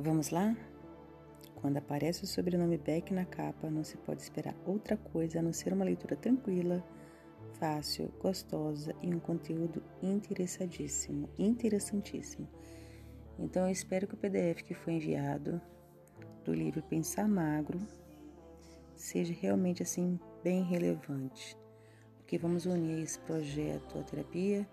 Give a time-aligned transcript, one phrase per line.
[0.00, 0.56] Vamos lá?
[1.56, 5.52] Quando aparece o sobrenome Beck na capa, não se pode esperar outra coisa a não
[5.52, 6.84] ser uma leitura tranquila,
[7.54, 12.48] fácil, gostosa e um conteúdo interessadíssimo, interessantíssimo.
[13.40, 15.60] Então eu espero que o PDF que foi enviado
[16.44, 17.80] do livro Pensar Magro
[18.94, 21.58] seja realmente assim bem relevante,
[22.18, 24.64] porque vamos unir esse projeto à terapia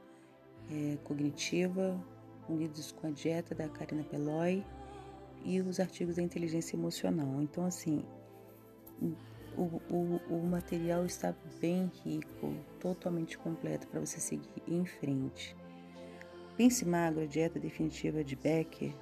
[0.70, 2.00] é, cognitiva,
[2.48, 4.64] unidos com a dieta da Karina Peloy
[5.46, 7.42] e os artigos da inteligência emocional.
[7.42, 8.04] Então, assim,
[9.56, 15.56] o, o, o material está bem rico, totalmente completo para você seguir em frente.
[16.58, 18.94] Pense Magro, a dieta definitiva de Becker,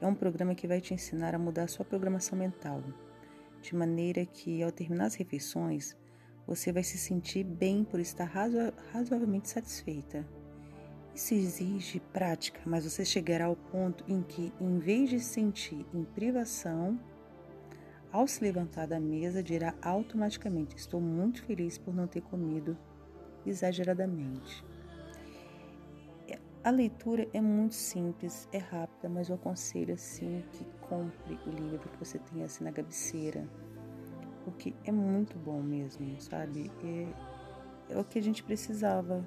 [0.00, 2.82] é um programa que vai te ensinar a mudar a sua programação mental,
[3.60, 5.96] de maneira que, ao terminar as refeições,
[6.46, 8.56] você vai se sentir bem por estar razo
[8.92, 10.26] razoavelmente satisfeita.
[11.14, 16.04] Isso exige prática, mas você chegará ao ponto em que, em vez de sentir em
[16.04, 16.98] privação,
[18.10, 22.76] ao se levantar da mesa, dirá automaticamente: Estou muito feliz por não ter comido
[23.44, 24.64] exageradamente.
[26.64, 31.88] A leitura é muito simples, é rápida, mas eu aconselho assim que compre o livro
[31.88, 33.48] que você tenha assim na cabeceira,
[34.44, 36.70] porque é muito bom mesmo, sabe?
[36.84, 39.26] É, é o que a gente precisava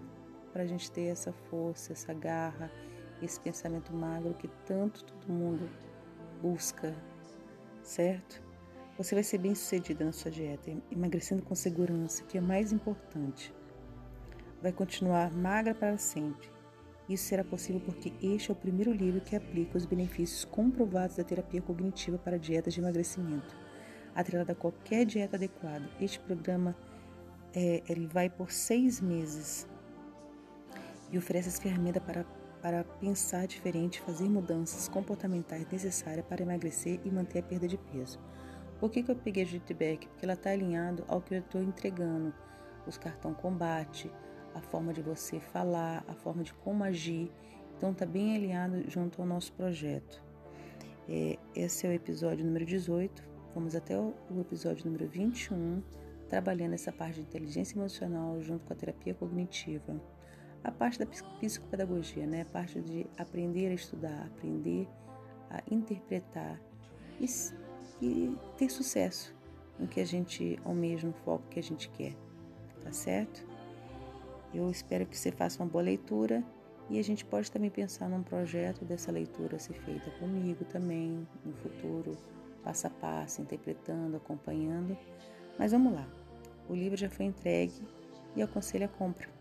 [0.55, 2.71] para a gente ter essa força, essa garra,
[3.21, 5.69] esse pensamento magro que tanto todo mundo
[6.41, 6.95] busca,
[7.83, 8.41] certo?
[8.97, 13.53] Você vai ser bem sucedida na sua dieta, emagrecendo com segurança, que é mais importante.
[14.61, 16.55] Vai continuar magra para sempre
[17.07, 21.23] isso será possível porque este é o primeiro livro que aplica os benefícios comprovados da
[21.23, 23.55] terapia cognitiva para dietas de emagrecimento.
[24.15, 26.75] Atrelado a qualquer dieta adequada, este programa
[27.53, 29.67] é, ele vai por seis meses
[31.11, 32.25] e oferece as ferramentas para,
[32.61, 38.19] para pensar diferente, fazer mudanças comportamentais necessárias para emagrecer e manter a perda de peso.
[38.79, 40.07] Por que, que eu peguei a Jitback?
[40.07, 42.33] Porque ela está alinhado ao que eu estou entregando.
[42.85, 44.11] Os cartão combate,
[44.53, 47.31] a forma de você falar, a forma de como agir.
[47.77, 50.23] Então está bem alinhado junto ao nosso projeto.
[51.07, 53.23] É, esse é o episódio número 18.
[53.53, 55.81] Vamos até o, o episódio número 21,
[56.27, 60.01] trabalhando essa parte de inteligência emocional junto com a terapia cognitiva.
[60.65, 62.41] A parte da psicopedagogia, né?
[62.41, 64.87] A parte de aprender a estudar, aprender
[65.49, 66.59] a interpretar
[67.21, 67.25] e,
[68.01, 69.35] e ter sucesso
[69.77, 72.15] no que a gente almeja, no foco que a gente quer.
[72.83, 73.45] Tá certo?
[74.53, 76.43] Eu espero que você faça uma boa leitura
[76.89, 81.53] e a gente pode também pensar num projeto dessa leitura ser feita comigo também no
[81.53, 82.17] futuro,
[82.63, 84.97] passo a passo, interpretando, acompanhando.
[85.59, 86.07] Mas vamos lá.
[86.67, 87.87] O livro já foi entregue
[88.35, 89.34] e aconselho a compra.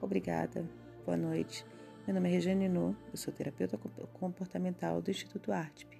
[0.00, 0.64] Obrigada.
[1.04, 1.64] Boa noite.
[2.06, 3.78] Meu nome é Regiane Nu, eu sou terapeuta
[4.12, 5.99] comportamental do Instituto Artep.